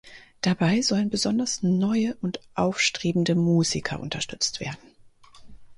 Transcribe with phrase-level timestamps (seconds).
[0.41, 4.95] Dabei sollen besonders neue und aufstrebende Musiker unterstützt werden.